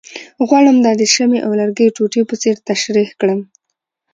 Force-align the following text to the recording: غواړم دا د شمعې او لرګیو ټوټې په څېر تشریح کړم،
غواړم 0.47 0.77
دا 0.85 0.91
د 1.01 1.03
شمعې 1.13 1.39
او 1.45 1.51
لرګیو 1.59 1.93
ټوټې 1.97 2.21
په 2.29 2.35
څېر 2.41 2.55
تشریح 2.69 3.09
کړم، 3.19 3.39